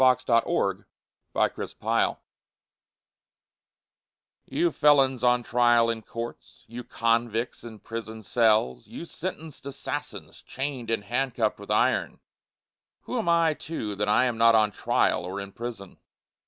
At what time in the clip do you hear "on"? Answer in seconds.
0.43-0.77, 5.23-5.43, 14.55-14.71